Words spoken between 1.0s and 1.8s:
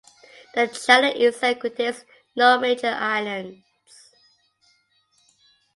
itself